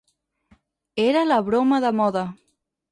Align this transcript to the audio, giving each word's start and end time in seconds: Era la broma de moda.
Era 1.05 1.23
la 1.29 1.39
broma 1.51 1.81
de 1.89 1.95
moda. 2.03 2.27